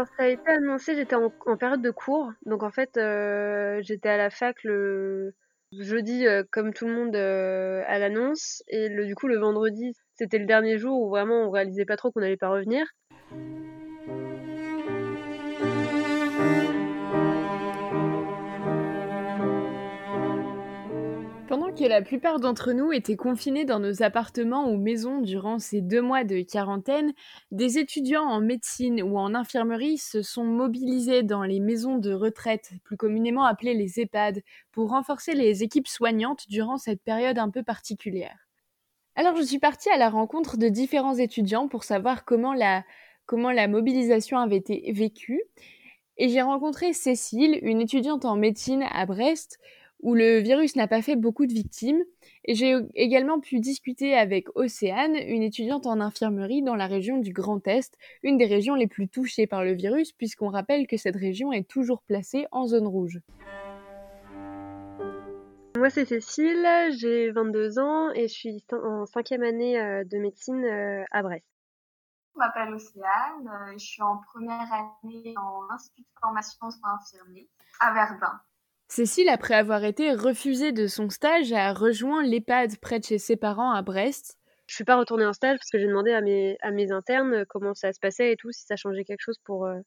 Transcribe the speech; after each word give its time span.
Quand 0.00 0.06
ça 0.16 0.22
a 0.22 0.28
été 0.28 0.50
annoncé, 0.50 0.94
j'étais 0.94 1.14
en, 1.14 1.28
période 1.58 1.82
de 1.82 1.90
cours. 1.90 2.32
Donc 2.46 2.62
en 2.62 2.70
fait, 2.70 2.96
euh, 2.96 3.82
j'étais 3.82 4.08
à 4.08 4.16
la 4.16 4.30
fac 4.30 4.56
le 4.64 5.34
jeudi, 5.72 6.26
euh, 6.26 6.42
comme 6.50 6.72
tout 6.72 6.86
le 6.86 6.94
monde, 6.94 7.14
euh, 7.14 7.82
à 7.86 7.98
l'annonce. 7.98 8.62
Et 8.68 8.88
du 8.88 9.14
coup, 9.14 9.28
le 9.28 9.38
vendredi, 9.38 9.92
c'était 10.14 10.38
le 10.38 10.46
dernier 10.46 10.78
jour 10.78 10.98
où 11.02 11.10
vraiment 11.10 11.42
on 11.42 11.50
réalisait 11.50 11.84
pas 11.84 11.98
trop 11.98 12.10
qu'on 12.10 12.22
allait 12.22 12.38
pas 12.38 12.48
revenir. 12.48 12.86
La 21.88 22.02
plupart 22.02 22.40
d'entre 22.40 22.72
nous 22.72 22.92
étaient 22.92 23.16
confinés 23.16 23.64
dans 23.64 23.78
nos 23.78 24.02
appartements 24.02 24.70
ou 24.70 24.76
maisons 24.76 25.20
durant 25.20 25.58
ces 25.58 25.80
deux 25.80 26.02
mois 26.02 26.24
de 26.24 26.40
quarantaine, 26.42 27.12
des 27.50 27.78
étudiants 27.78 28.24
en 28.24 28.40
médecine 28.40 29.02
ou 29.02 29.18
en 29.18 29.34
infirmerie 29.34 29.98
se 29.98 30.22
sont 30.22 30.44
mobilisés 30.44 31.22
dans 31.22 31.42
les 31.42 31.60
maisons 31.60 31.98
de 31.98 32.12
retraite, 32.12 32.72
plus 32.84 32.96
communément 32.96 33.44
appelées 33.44 33.74
les 33.74 34.00
EHPAD, 34.00 34.42
pour 34.72 34.90
renforcer 34.90 35.34
les 35.34 35.62
équipes 35.62 35.88
soignantes 35.88 36.46
durant 36.48 36.76
cette 36.76 37.02
période 37.02 37.38
un 37.38 37.50
peu 37.50 37.62
particulière. 37.62 38.48
Alors 39.16 39.36
je 39.36 39.42
suis 39.42 39.58
partie 39.58 39.90
à 39.90 39.98
la 39.98 40.08
rencontre 40.08 40.56
de 40.56 40.68
différents 40.68 41.16
étudiants 41.16 41.68
pour 41.68 41.84
savoir 41.84 42.24
comment 42.24 42.54
la, 42.54 42.84
comment 43.26 43.50
la 43.50 43.68
mobilisation 43.68 44.38
avait 44.38 44.56
été 44.56 44.92
vécue. 44.92 45.42
Et 46.16 46.28
j'ai 46.28 46.42
rencontré 46.42 46.92
Cécile, 46.92 47.58
une 47.62 47.80
étudiante 47.80 48.24
en 48.24 48.36
médecine 48.36 48.84
à 48.90 49.06
Brest, 49.06 49.58
où 50.02 50.14
le 50.14 50.38
virus 50.38 50.76
n'a 50.76 50.88
pas 50.88 51.02
fait 51.02 51.16
beaucoup 51.16 51.46
de 51.46 51.52
victimes. 51.52 52.02
Et 52.44 52.54
j'ai 52.54 52.76
également 52.94 53.40
pu 53.40 53.60
discuter 53.60 54.14
avec 54.14 54.48
Océane, 54.54 55.14
une 55.16 55.42
étudiante 55.42 55.86
en 55.86 56.00
infirmerie 56.00 56.62
dans 56.62 56.76
la 56.76 56.86
région 56.86 57.18
du 57.18 57.32
Grand 57.32 57.66
Est, 57.66 57.96
une 58.22 58.38
des 58.38 58.46
régions 58.46 58.74
les 58.74 58.86
plus 58.86 59.08
touchées 59.08 59.46
par 59.46 59.64
le 59.64 59.72
virus, 59.72 60.12
puisqu'on 60.12 60.48
rappelle 60.48 60.86
que 60.86 60.96
cette 60.96 61.16
région 61.16 61.52
est 61.52 61.68
toujours 61.68 62.02
placée 62.02 62.46
en 62.50 62.66
zone 62.66 62.86
rouge. 62.86 63.20
Moi, 65.76 65.88
c'est 65.88 66.04
Cécile, 66.04 66.68
j'ai 66.98 67.30
22 67.30 67.78
ans 67.78 68.10
et 68.10 68.28
je 68.28 68.34
suis 68.34 68.64
en 68.72 69.06
cinquième 69.06 69.42
année 69.42 69.80
euh, 69.80 70.04
de 70.04 70.18
médecine 70.18 70.62
euh, 70.62 71.04
à 71.10 71.22
Brest. 71.22 71.46
Je 72.34 72.38
m'appelle 72.38 72.74
Océane, 72.74 73.48
euh, 73.48 73.72
je 73.72 73.84
suis 73.84 74.02
en 74.02 74.18
première 74.18 74.70
année 74.72 75.34
en 75.38 75.72
institut 75.72 76.02
de 76.02 76.20
formation 76.20 76.70
soins 76.70 76.98
infirmiers 77.00 77.48
à 77.80 77.94
Verdun. 77.94 78.40
Cécile, 78.90 79.28
après 79.28 79.54
avoir 79.54 79.84
été 79.84 80.12
refusée 80.14 80.72
de 80.72 80.88
son 80.88 81.10
stage, 81.10 81.52
a 81.52 81.72
rejoint 81.72 82.24
l'EHPAD 82.24 82.76
près 82.80 82.98
de 82.98 83.04
chez 83.04 83.18
ses 83.18 83.36
parents 83.36 83.70
à 83.70 83.82
Brest. 83.82 84.36
Je 84.66 84.74
suis 84.74 84.82
pas 84.82 84.96
retournée 84.96 85.24
en 85.24 85.32
stage 85.32 85.58
parce 85.58 85.70
que 85.70 85.78
j'ai 85.78 85.86
demandé 85.86 86.10
à 86.10 86.20
mes, 86.20 86.90
internes 86.90 87.34
euh, 87.34 87.44
comment 87.48 87.72
ça 87.72 87.92
se 87.92 88.00
passait 88.00 88.32
et 88.32 88.36
tout, 88.36 88.50
si 88.50 88.66
ça 88.66 88.74
changeait 88.74 89.04
quelque 89.04 89.22
chose 89.22 89.38
pour, 89.44 89.66
euh, 89.66 89.78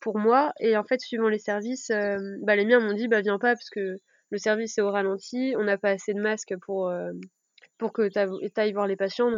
pour 0.00 0.18
moi. 0.18 0.52
Et 0.58 0.76
en 0.76 0.82
fait, 0.82 1.00
suivant 1.00 1.28
les 1.28 1.38
services, 1.38 1.90
euh, 1.90 2.18
bah, 2.42 2.56
les 2.56 2.64
miens 2.64 2.80
m'ont 2.80 2.92
dit 2.92 3.06
bah 3.06 3.20
viens 3.20 3.38
pas 3.38 3.54
parce 3.54 3.70
que 3.70 3.94
le 4.30 4.38
service 4.38 4.76
est 4.78 4.82
au 4.82 4.90
ralenti, 4.90 5.54
on 5.56 5.62
n'a 5.62 5.78
pas 5.78 5.90
assez 5.90 6.12
de 6.12 6.20
masques 6.20 6.56
pour, 6.60 6.92
pour 7.78 7.92
que 7.92 8.08
tu 8.08 8.60
ailles 8.60 8.72
voir 8.72 8.88
les 8.88 8.96
patients, 8.96 9.30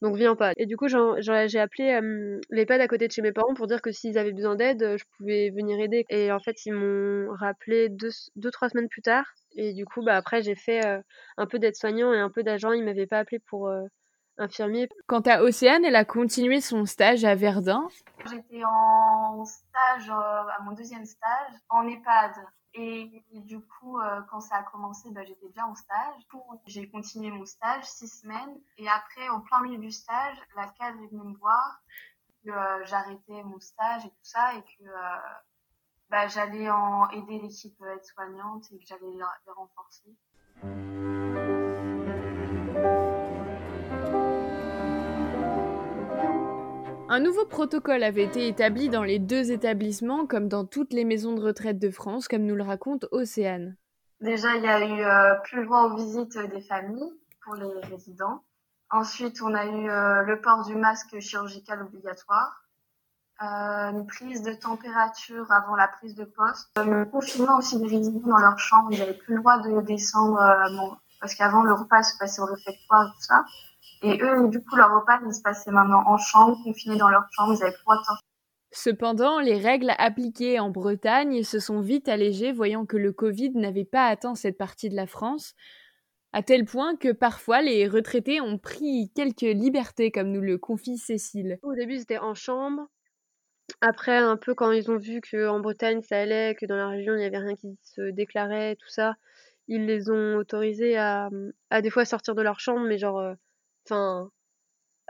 donc 0.00 0.16
viens 0.16 0.36
pas. 0.36 0.52
Et 0.56 0.66
du 0.66 0.76
coup, 0.76 0.86
j'ai 0.88 1.58
appelé 1.58 2.00
euh, 2.00 2.40
l'EHPAD 2.50 2.80
à 2.80 2.88
côté 2.88 3.08
de 3.08 3.12
chez 3.12 3.22
mes 3.22 3.32
parents 3.32 3.54
pour 3.54 3.66
dire 3.66 3.82
que 3.82 3.90
s'ils 3.90 4.16
avaient 4.16 4.32
besoin 4.32 4.54
d'aide, 4.54 4.96
je 4.96 5.04
pouvais 5.16 5.50
venir 5.50 5.80
aider. 5.80 6.04
Et 6.08 6.30
en 6.30 6.38
fait, 6.38 6.64
ils 6.66 6.72
m'ont 6.72 7.34
rappelé 7.34 7.88
deux, 7.88 8.10
deux, 8.36 8.50
trois 8.50 8.68
semaines 8.68 8.88
plus 8.88 9.02
tard. 9.02 9.24
Et 9.56 9.72
du 9.74 9.84
coup, 9.84 10.02
bah 10.04 10.16
après, 10.16 10.42
j'ai 10.42 10.54
fait 10.54 10.86
euh, 10.86 11.00
un 11.36 11.46
peu 11.46 11.58
d'aide-soignant 11.58 12.12
et 12.12 12.18
un 12.20 12.30
peu 12.30 12.44
d'agent. 12.44 12.72
Ils 12.72 12.84
m'avaient 12.84 13.06
pas 13.06 13.18
appelé 13.18 13.40
pour 13.48 13.68
euh, 13.68 13.82
infirmier. 14.38 14.88
Quant 15.06 15.20
à 15.20 15.42
Océane, 15.42 15.84
elle 15.84 15.96
a 15.96 16.04
continué 16.04 16.60
son 16.60 16.86
stage 16.86 17.24
à 17.24 17.34
Verdun. 17.34 17.88
J'étais 18.30 18.62
en 18.64 19.44
stage, 19.44 20.10
à 20.10 20.58
mon 20.64 20.72
deuxième 20.72 21.04
stage, 21.04 21.52
en 21.68 21.86
EHPAD. 21.86 22.32
Et, 22.74 23.24
du 23.32 23.60
coup, 23.60 23.98
euh, 23.98 24.20
quand 24.30 24.40
ça 24.40 24.56
a 24.56 24.62
commencé, 24.62 25.10
bah, 25.10 25.24
j'étais 25.24 25.48
déjà 25.48 25.66
en 25.66 25.74
stage. 25.74 26.22
J'ai 26.66 26.88
continué 26.88 27.30
mon 27.30 27.44
stage 27.44 27.84
six 27.84 28.20
semaines. 28.20 28.60
Et 28.76 28.88
après, 28.88 29.28
au 29.30 29.40
plein 29.40 29.62
milieu 29.62 29.78
du 29.78 29.90
stage, 29.90 30.36
la 30.56 30.68
cadre 30.78 31.02
est 31.02 31.08
venue 31.08 31.24
me 31.24 31.36
voir 31.38 31.80
que 32.44 32.50
euh, 32.50 32.84
j'arrêtais 32.84 33.42
mon 33.42 33.58
stage 33.58 34.04
et 34.04 34.10
tout 34.10 34.16
ça 34.22 34.54
et 34.54 34.62
que 34.62 34.84
euh, 34.84 35.18
bah, 36.08 36.28
j'allais 36.28 36.70
en 36.70 37.08
aider 37.10 37.40
l'équipe 37.40 37.82
aide-soignante 37.82 38.70
et 38.70 38.78
que 38.78 38.84
j'allais 38.86 39.10
les 39.12 39.52
renforcer. 39.52 40.14
Un 47.18 47.22
nouveau 47.22 47.46
protocole 47.46 48.04
avait 48.04 48.22
été 48.22 48.46
établi 48.46 48.90
dans 48.90 49.02
les 49.02 49.18
deux 49.18 49.50
établissements, 49.50 50.24
comme 50.28 50.46
dans 50.46 50.64
toutes 50.64 50.92
les 50.92 51.04
maisons 51.04 51.34
de 51.34 51.40
retraite 51.40 51.80
de 51.80 51.90
France, 51.90 52.28
comme 52.28 52.44
nous 52.44 52.54
le 52.54 52.62
raconte 52.62 53.06
Océane. 53.10 53.74
Déjà, 54.20 54.54
il 54.54 54.62
y 54.62 54.68
a 54.68 54.86
eu 54.86 55.02
euh, 55.02 55.34
plus 55.42 55.64
droit 55.64 55.86
aux 55.86 55.96
visites 55.96 56.38
des 56.38 56.60
familles 56.60 57.12
pour 57.42 57.56
les 57.56 57.80
résidents. 57.90 58.44
Ensuite, 58.90 59.42
on 59.42 59.52
a 59.52 59.66
eu 59.66 59.90
euh, 59.90 60.22
le 60.22 60.40
port 60.40 60.64
du 60.64 60.76
masque 60.76 61.18
chirurgical 61.18 61.82
obligatoire, 61.82 62.62
euh, 63.42 63.90
une 63.90 64.06
prise 64.06 64.42
de 64.42 64.52
température 64.52 65.50
avant 65.50 65.74
la 65.74 65.88
prise 65.88 66.14
de 66.14 66.24
poste, 66.24 66.70
le 66.76 67.04
confinement 67.04 67.58
aussi 67.58 67.80
des 67.80 67.88
résidents 67.88 68.28
dans 68.28 68.38
leur 68.38 68.60
chambre. 68.60 68.92
Ils 68.92 69.00
n'avaient 69.00 69.14
plus 69.14 69.34
le 69.34 69.40
droit 69.40 69.58
de 69.58 69.80
descendre, 69.80 70.38
parce 71.20 71.34
qu'avant 71.34 71.64
le 71.64 71.72
repas 71.72 72.04
se 72.04 72.16
passait 72.16 72.40
au 72.40 72.46
réfectoire 72.46 73.12
tout 73.12 73.22
ça. 73.22 73.44
Et 74.02 74.18
eux, 74.22 74.48
du 74.48 74.60
coup, 74.62 74.76
leur 74.76 74.94
repas, 74.94 75.18
ils 75.26 75.34
se 75.34 75.42
passaient 75.42 75.70
maintenant 75.70 76.02
en 76.06 76.16
chambre, 76.16 76.56
confinés 76.64 76.96
dans 76.96 77.08
leur 77.08 77.24
chambre, 77.32 77.54
ils 77.54 77.62
avaient 77.62 77.72
plus 77.72 77.82
de 77.84 78.28
Cependant, 78.70 79.40
les 79.40 79.58
règles 79.58 79.92
appliquées 79.96 80.60
en 80.60 80.70
Bretagne 80.70 81.42
se 81.42 81.58
sont 81.58 81.80
vite 81.80 82.08
allégées, 82.08 82.52
voyant 82.52 82.84
que 82.84 82.98
le 82.98 83.12
Covid 83.12 83.50
n'avait 83.52 83.86
pas 83.86 84.06
atteint 84.06 84.34
cette 84.34 84.58
partie 84.58 84.90
de 84.90 84.94
la 84.96 85.06
France, 85.06 85.54
à 86.32 86.42
tel 86.42 86.66
point 86.66 86.96
que 86.96 87.12
parfois 87.12 87.62
les 87.62 87.88
retraités 87.88 88.40
ont 88.40 88.58
pris 88.58 89.10
quelques 89.14 89.40
libertés, 89.40 90.10
comme 90.10 90.30
nous 90.30 90.42
le 90.42 90.58
confie 90.58 90.98
Cécile. 90.98 91.58
Au 91.62 91.74
début, 91.74 91.94
ils 91.94 92.02
étaient 92.02 92.18
en 92.18 92.34
chambre. 92.34 92.88
Après, 93.80 94.16
un 94.16 94.36
peu 94.36 94.54
quand 94.54 94.70
ils 94.72 94.90
ont 94.90 94.96
vu 94.96 95.20
qu'en 95.20 95.60
Bretagne 95.60 96.02
ça 96.02 96.18
allait, 96.18 96.54
que 96.54 96.66
dans 96.66 96.76
la 96.76 96.88
région 96.88 97.14
il 97.14 97.18
n'y 97.18 97.24
avait 97.24 97.38
rien 97.38 97.54
qui 97.54 97.78
se 97.82 98.10
déclarait, 98.10 98.76
tout 98.76 98.88
ça, 98.88 99.14
ils 99.66 99.84
les 99.86 100.10
ont 100.10 100.36
autorisés 100.36 100.96
à, 100.96 101.30
à 101.70 101.82
des 101.82 101.90
fois 101.90 102.04
sortir 102.04 102.34
de 102.34 102.42
leur 102.42 102.60
chambre, 102.60 102.86
mais 102.86 102.98
genre 102.98 103.18
euh, 103.18 103.34
enfin 103.88 104.30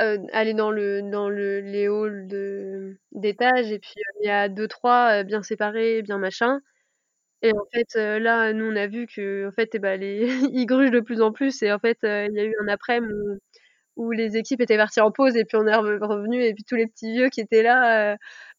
euh, 0.00 0.18
aller 0.32 0.54
dans 0.54 0.70
le 0.70 1.02
dans 1.02 1.28
le 1.28 1.60
les 1.60 1.86
halls 1.88 2.28
de 2.28 2.96
d'étage 3.12 3.72
et 3.72 3.80
puis 3.80 3.94
euh, 3.98 4.18
il 4.22 4.26
y 4.28 4.30
a 4.30 4.48
deux 4.48 4.68
trois 4.68 5.20
euh, 5.22 5.24
bien 5.24 5.42
séparés 5.42 6.02
bien 6.02 6.18
machin. 6.18 6.60
Et 7.42 7.52
en 7.52 7.66
fait 7.72 7.94
là 7.96 8.52
nous 8.52 8.66
on 8.66 8.76
a 8.76 8.86
vu 8.88 9.06
que 9.06 9.48
en 9.48 9.52
fait 9.52 9.70
eh 9.74 9.78
ben 9.80 10.00
les 10.00 10.26
ils 10.52 10.66
grugent 10.66 10.90
de 10.92 11.00
plus 11.00 11.20
en 11.22 11.32
plus 11.32 11.62
et 11.62 11.72
en 11.72 11.78
fait 11.80 11.98
il 12.04 12.32
y 12.34 12.40
a 12.40 12.44
eu 12.44 12.54
un 12.62 12.68
après 12.68 13.00
où, 13.00 13.38
où 13.96 14.12
les 14.12 14.36
équipes 14.36 14.60
étaient 14.62 14.76
parties 14.78 15.00
en 15.00 15.12
pause 15.12 15.36
et 15.36 15.44
puis 15.44 15.56
on 15.58 15.66
est 15.66 15.76
revenu 15.76 16.44
et 16.44 16.54
puis 16.54 16.64
tous 16.64 16.76
les 16.76 16.86
petits 16.86 17.12
vieux 17.12 17.28
qui 17.30 17.40
étaient 17.42 17.62
là 17.64 18.16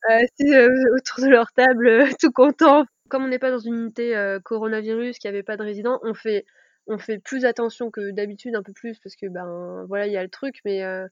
assis 0.10 0.50
autour 0.96 1.26
de 1.26 1.30
leur 1.30 1.52
table 1.54 2.06
tout 2.22 2.32
contents. 2.32 2.86
Comme 3.10 3.24
on 3.26 3.30
n'est 3.30 3.40
pas 3.40 3.52
dans 3.52 3.60
une 3.60 3.76
unité 3.76 4.38
coronavirus 4.46 5.20
qui 5.20 5.28
avait 5.28 5.44
pas 5.44 5.58
de 5.58 5.64
résidents 5.64 6.00
on 6.04 6.14
fait 6.14 6.46
on 6.88 6.98
fait 6.98 7.20
plus 7.20 7.46
attention 7.46 7.92
que 7.92 8.12
d'habitude, 8.12 8.56
un 8.56 8.64
peu 8.64 8.74
plus, 8.74 9.00
parce 9.00 9.16
que 9.16 9.28
ben 9.28 9.86
voilà, 9.88 10.08
il 10.08 10.14
y 10.14 10.18
a 10.18 10.24
le 10.24 10.30
truc, 10.30 10.60
mais 10.66 10.84
euh, 10.84 11.08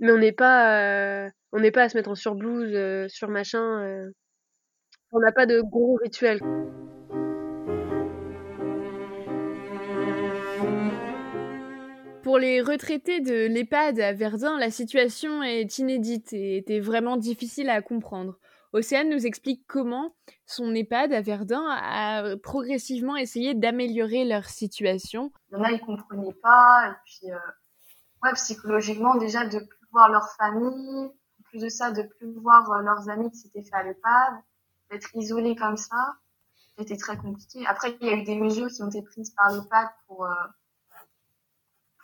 mais 0.00 0.12
on 0.12 0.18
n'est 0.18 0.32
pas 0.32 1.24
euh, 1.24 1.30
on 1.52 1.60
n'est 1.60 1.70
pas 1.70 1.84
à 1.84 1.88
se 1.88 1.96
mettre 1.96 2.10
en 2.10 2.14
surblouse, 2.14 2.70
euh, 2.74 3.08
sur 3.08 3.28
machin. 3.28 4.10
on 5.12 5.20
n'a 5.20 5.32
pas 5.32 5.46
de 5.46 5.60
gros 5.60 5.98
rituels. 6.02 6.40
Pour 12.22 12.38
les 12.38 12.60
retraités 12.60 13.20
de 13.20 13.46
l'EHPAD 13.46 14.00
à 14.00 14.12
Verdun, 14.12 14.58
la 14.58 14.70
situation 14.70 15.42
est 15.42 15.78
inédite 15.78 16.32
et 16.34 16.58
était 16.58 16.80
vraiment 16.80 17.16
difficile 17.16 17.70
à 17.70 17.80
comprendre. 17.80 18.38
Océane 18.74 19.08
nous 19.08 19.26
explique 19.26 19.66
comment 19.66 20.14
son 20.44 20.74
EHPAD 20.74 21.12
à 21.14 21.22
Verdun 21.22 21.64
a 21.70 22.36
progressivement 22.36 23.16
essayé 23.16 23.54
d'améliorer 23.54 24.26
leur 24.26 24.44
situation. 24.44 25.32
Il 25.50 25.56
y 25.56 25.60
en 25.60 25.64
a, 25.64 25.72
ils 25.72 25.80
comprenaient 25.80 26.34
pas, 26.42 26.90
et 26.90 26.94
puis, 27.06 27.32
euh, 27.32 27.38
ouais, 28.22 28.32
psychologiquement, 28.34 29.14
déjà, 29.14 29.46
de 29.46 29.58
plus 29.58 29.86
voir 29.90 30.10
leur 30.10 30.28
famille, 30.36 31.06
en 31.06 31.42
plus 31.44 31.62
de 31.62 31.68
ça, 31.70 31.92
de 31.92 32.02
plus 32.02 32.30
voir 32.40 32.70
euh, 32.70 32.82
leurs 32.82 33.08
amis 33.08 33.30
qui 33.30 33.38
s'étaient 33.38 33.62
fait 33.62 33.74
à 33.74 33.82
l'EHPAD, 33.84 34.34
d'être 34.90 35.16
isolés 35.16 35.56
comme 35.56 35.78
ça, 35.78 36.16
c'était 36.76 36.98
très 36.98 37.16
compliqué. 37.16 37.66
Après, 37.66 37.96
il 38.00 38.06
y 38.06 38.10
a 38.10 38.16
eu 38.16 38.22
des 38.22 38.36
mesures 38.36 38.68
qui 38.68 38.82
ont 38.82 38.88
été 38.88 39.00
prises 39.00 39.30
par 39.30 39.50
l'EHPAD 39.50 39.88
pour, 40.06 40.26
euh, 40.26 40.34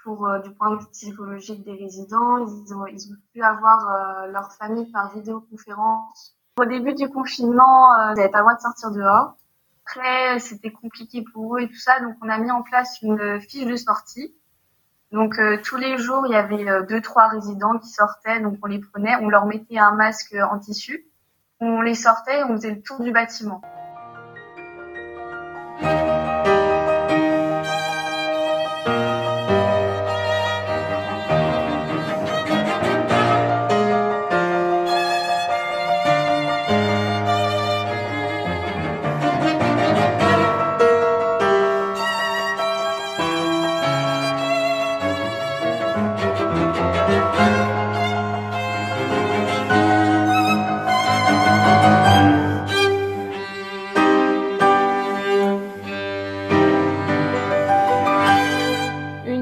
pour 0.02 0.28
du 0.42 0.50
point 0.54 0.70
de 0.70 0.80
vue 0.80 0.90
psychologique 0.92 1.62
des 1.62 1.74
résidents. 1.74 2.38
Ils 2.38 2.74
ont 2.74 3.16
pu 3.32 3.42
avoir 3.42 4.26
leur 4.26 4.52
famille 4.52 4.90
par 4.90 5.14
vidéoconférence 5.14 6.36
au 6.56 6.64
début 6.64 6.94
du 6.94 7.08
confinement, 7.08 7.98
euh, 7.98 8.12
ils 8.12 8.16
n'avaient 8.16 8.28
pas 8.28 8.38
le 8.38 8.44
droit 8.44 8.54
de 8.54 8.60
sortir 8.60 8.90
dehors. 8.90 9.36
Après, 9.86 10.38
c'était 10.38 10.70
compliqué 10.70 11.22
pour 11.22 11.56
eux 11.56 11.60
et 11.60 11.68
tout 11.68 11.78
ça, 11.78 12.00
donc 12.00 12.16
on 12.22 12.28
a 12.28 12.38
mis 12.38 12.50
en 12.50 12.62
place 12.62 13.02
une 13.02 13.40
fiche 13.40 13.66
de 13.66 13.76
sortie. 13.76 14.34
Donc 15.12 15.38
euh, 15.38 15.58
tous 15.62 15.76
les 15.76 15.98
jours, 15.98 16.26
il 16.26 16.32
y 16.32 16.36
avait 16.36 16.68
euh, 16.68 16.82
deux 16.82 17.00
trois 17.00 17.28
résidents 17.28 17.78
qui 17.78 17.88
sortaient, 17.88 18.40
donc 18.40 18.58
on 18.62 18.66
les 18.66 18.80
prenait, 18.80 19.16
on 19.20 19.28
leur 19.28 19.46
mettait 19.46 19.78
un 19.78 19.92
masque 19.92 20.34
en 20.50 20.58
tissu. 20.58 21.06
on 21.60 21.82
les 21.82 21.94
sortait 21.94 22.42
on 22.44 22.56
faisait 22.56 22.70
le 22.70 22.82
tour 22.82 23.00
du 23.00 23.12
bâtiment. 23.12 23.60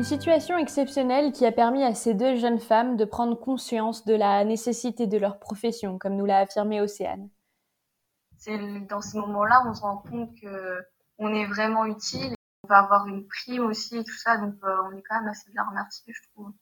Situation 0.05 0.59
exceptionnelle 0.59 1.33
qui 1.33 1.45
a 1.47 1.53
permis 1.53 1.83
à 1.83 1.95
ces 1.95 2.15
deux 2.15 2.37
jeunes 2.37 2.61
femmes 2.61 2.97
de 2.97 3.05
prendre 3.05 3.39
conscience 3.39 4.05
de 4.05 4.15
la 4.15 4.45
nécessité 4.45 5.07
de 5.07 5.19
leur 5.19 5.39
profession, 5.39 5.99
comme 5.99 6.17
nous 6.17 6.27
l'a 6.27 6.39
affirmé 6.39 6.81
Océane. 6.81 7.29
C'est 8.39 8.59
dans 8.89 9.01
ces 9.01 9.19
moments-là, 9.19 9.63
on 9.69 9.75
se 9.75 9.83
rend 9.83 9.99
compte 9.99 10.31
que 10.41 10.83
on 11.19 11.33
est 11.35 11.47
vraiment 11.47 11.85
utile. 11.87 12.35
On 12.65 12.69
va 12.69 12.79
avoir 12.79 13.07
une 13.07 13.27
prime 13.27 13.67
aussi 13.67 13.97
et 13.97 14.05
tout 14.05 14.17
ça, 14.17 14.37
donc 14.37 14.55
euh, 14.65 14.77
on 14.89 14.97
est 14.97 15.03
quand 15.09 15.21
même 15.21 15.29
assez 15.29 15.51
bien 15.51 15.65
remerciés, 15.69 16.13
je 16.13 16.23
trouve. 16.33 16.53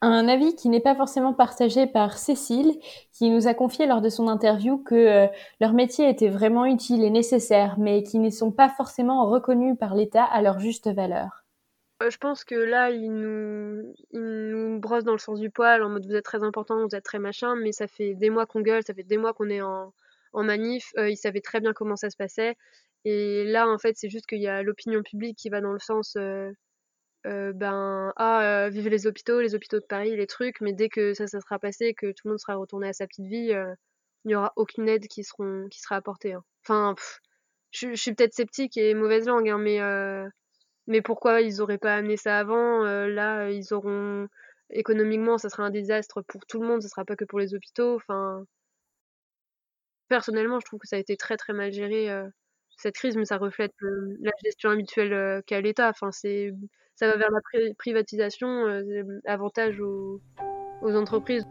Un 0.00 0.26
avis 0.26 0.56
qui 0.56 0.68
n'est 0.68 0.80
pas 0.80 0.96
forcément 0.96 1.32
partagé 1.32 1.86
par 1.86 2.18
Cécile, 2.18 2.78
qui 3.12 3.30
nous 3.30 3.46
a 3.46 3.54
confié 3.54 3.86
lors 3.86 4.00
de 4.00 4.08
son 4.08 4.26
interview 4.26 4.78
que 4.78 4.94
euh, 4.94 5.26
leur 5.60 5.72
métier 5.72 6.08
était 6.08 6.28
vraiment 6.28 6.64
utile 6.64 7.04
et 7.04 7.10
nécessaire, 7.10 7.78
mais 7.78 8.02
qui 8.02 8.18
ne 8.18 8.30
sont 8.30 8.50
pas 8.50 8.68
forcément 8.68 9.26
reconnus 9.26 9.76
par 9.78 9.94
l'État 9.94 10.24
à 10.24 10.42
leur 10.42 10.58
juste 10.58 10.92
valeur. 10.92 11.41
Euh, 12.02 12.10
je 12.10 12.18
pense 12.18 12.44
que 12.44 12.54
là, 12.54 12.90
il 12.90 13.12
nous, 13.12 13.94
il 14.10 14.20
nous 14.20 14.80
brosse 14.80 15.04
dans 15.04 15.12
le 15.12 15.18
sens 15.18 15.40
du 15.40 15.50
poil 15.50 15.82
en 15.82 15.88
mode 15.88 16.06
vous 16.06 16.14
êtes 16.14 16.24
très 16.24 16.42
important, 16.42 16.86
vous 16.86 16.94
êtes 16.94 17.04
très 17.04 17.18
machin, 17.18 17.54
mais 17.56 17.72
ça 17.72 17.86
fait 17.86 18.14
des 18.14 18.30
mois 18.30 18.46
qu'on 18.46 18.60
gueule, 18.60 18.82
ça 18.84 18.94
fait 18.94 19.02
des 19.04 19.18
mois 19.18 19.32
qu'on 19.34 19.48
est 19.50 19.62
en, 19.62 19.92
en 20.32 20.42
manif. 20.42 20.90
Euh, 20.98 21.10
ils 21.10 21.16
savaient 21.16 21.40
très 21.40 21.60
bien 21.60 21.72
comment 21.72 21.96
ça 21.96 22.10
se 22.10 22.16
passait. 22.16 22.56
Et 23.04 23.44
là, 23.44 23.68
en 23.68 23.78
fait, 23.78 23.96
c'est 23.96 24.08
juste 24.10 24.26
qu'il 24.26 24.40
y 24.40 24.48
a 24.48 24.62
l'opinion 24.62 25.02
publique 25.02 25.36
qui 25.38 25.48
va 25.50 25.60
dans 25.60 25.72
le 25.72 25.78
sens 25.78 26.16
euh, 26.16 26.52
ben, 27.24 28.12
ah, 28.16 28.68
vive 28.70 28.88
les 28.88 29.06
hôpitaux, 29.06 29.40
les 29.40 29.54
hôpitaux 29.54 29.78
de 29.80 29.86
Paris, 29.86 30.16
les 30.16 30.26
trucs, 30.26 30.60
mais 30.60 30.72
dès 30.72 30.88
que 30.88 31.14
ça, 31.14 31.26
ça 31.26 31.40
sera 31.40 31.58
passé, 31.58 31.94
que 31.94 32.06
tout 32.08 32.22
le 32.24 32.30
monde 32.30 32.40
sera 32.40 32.56
retourné 32.56 32.88
à 32.88 32.92
sa 32.92 33.06
petite 33.06 33.26
vie, 33.26 33.50
il 34.24 34.28
n'y 34.28 34.34
aura 34.34 34.52
aucune 34.56 34.88
aide 34.88 35.06
qui, 35.08 35.24
seront, 35.24 35.68
qui 35.68 35.80
sera 35.80 35.96
apportée. 35.96 36.32
Hein. 36.32 36.44
Enfin, 36.64 36.94
je, 37.70 37.94
suis 37.94 38.14
peut-être 38.14 38.34
sceptique 38.34 38.76
et 38.76 38.94
mauvaise 38.94 39.26
langue, 39.26 39.48
hein, 39.48 39.58
mais 39.58 39.80
mais 40.86 41.02
pourquoi 41.02 41.40
ils 41.40 41.60
auraient 41.62 41.78
pas 41.78 41.94
amené 41.96 42.16
ça 42.16 42.38
avant 42.38 42.84
euh, 42.84 43.08
Là, 43.08 43.50
ils 43.50 43.72
auront 43.74 44.28
économiquement, 44.70 45.38
ça 45.38 45.48
sera 45.50 45.64
un 45.64 45.70
désastre 45.70 46.22
pour 46.22 46.46
tout 46.46 46.60
le 46.60 46.66
monde, 46.68 46.82
ça 46.82 46.88
sera 46.88 47.04
pas 47.04 47.16
que 47.16 47.24
pour 47.24 47.38
les 47.38 47.54
hôpitaux. 47.54 47.96
Enfin, 47.96 48.44
personnellement, 50.08 50.60
je 50.60 50.66
trouve 50.66 50.80
que 50.80 50.88
ça 50.88 50.96
a 50.96 50.98
été 50.98 51.16
très 51.16 51.36
très 51.36 51.52
mal 51.52 51.72
géré 51.72 52.10
euh, 52.10 52.28
cette 52.78 52.94
crise, 52.96 53.16
mais 53.16 53.24
ça 53.24 53.38
reflète 53.38 53.74
euh, 53.82 54.16
la 54.20 54.32
gestion 54.44 54.70
habituelle 54.70 55.42
qu'a 55.46 55.60
l'État. 55.60 55.90
Enfin, 55.90 56.12
c'est 56.12 56.52
ça 56.96 57.08
va 57.08 57.16
vers 57.16 57.30
la 57.30 57.40
privatisation, 57.78 58.66
avantage 59.24 59.80
aux, 59.80 60.20
aux 60.82 60.94
entreprises. 60.94 61.46